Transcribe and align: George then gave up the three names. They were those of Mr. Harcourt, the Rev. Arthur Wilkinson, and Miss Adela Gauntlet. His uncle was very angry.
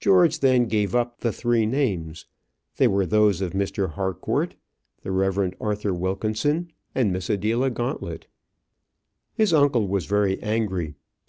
George 0.00 0.40
then 0.40 0.64
gave 0.66 0.92
up 0.92 1.20
the 1.20 1.30
three 1.32 1.66
names. 1.66 2.26
They 2.78 2.88
were 2.88 3.06
those 3.06 3.40
of 3.40 3.52
Mr. 3.52 3.90
Harcourt, 3.90 4.56
the 5.02 5.12
Rev. 5.12 5.54
Arthur 5.60 5.94
Wilkinson, 5.94 6.72
and 6.96 7.12
Miss 7.12 7.30
Adela 7.30 7.70
Gauntlet. 7.70 8.26
His 9.34 9.54
uncle 9.54 9.86
was 9.86 10.06
very 10.06 10.42
angry. 10.42 10.96